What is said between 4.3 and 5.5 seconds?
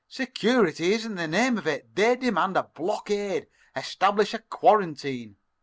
a quarantine.